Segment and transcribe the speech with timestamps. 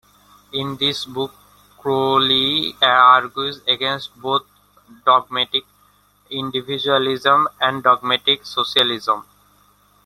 [0.53, 1.31] In this book,
[1.77, 4.47] Croly argues against both
[5.05, 5.63] dogmatic
[6.31, 9.23] individualism and dogmatic socialism.